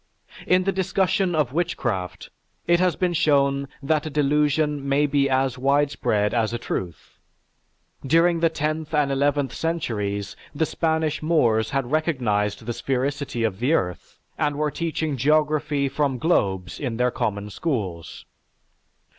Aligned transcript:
In 0.47 0.63
the 0.63 0.71
discussion 0.71 1.35
of 1.35 1.53
witchcraft, 1.53 2.31
it 2.65 2.79
has 2.79 2.95
been 2.95 3.13
shown 3.13 3.67
that 3.83 4.07
a 4.07 4.09
delusion 4.09 4.89
may 4.89 5.05
be 5.05 5.29
as 5.29 5.59
widespread 5.59 6.33
as 6.33 6.53
a 6.53 6.57
truth. 6.57 7.19
During 8.03 8.39
the 8.39 8.49
tenth 8.49 8.95
and 8.95 9.11
eleventh 9.11 9.53
centuries, 9.53 10.35
the 10.55 10.65
Spanish 10.65 11.21
Moors 11.21 11.69
had 11.69 11.91
recognized 11.91 12.65
the 12.65 12.71
sphericity 12.73 13.43
of 13.45 13.59
the 13.59 13.73
earth 13.73 14.17
and 14.39 14.55
were 14.55 14.71
teaching 14.71 15.17
geography 15.17 15.87
from 15.87 16.17
globes 16.17 16.79
in 16.79 16.97
their 16.97 17.11
common 17.11 17.51
schools. 17.51 18.25